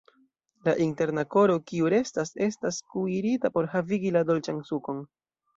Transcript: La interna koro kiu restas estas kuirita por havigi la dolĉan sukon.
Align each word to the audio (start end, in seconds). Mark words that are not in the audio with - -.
La 0.67 0.73
interna 0.85 1.23
koro 1.35 1.57
kiu 1.71 1.91
restas 1.95 2.33
estas 2.47 2.81
kuirita 2.95 3.53
por 3.59 3.71
havigi 3.75 4.15
la 4.17 4.25
dolĉan 4.31 4.67
sukon. 4.73 5.09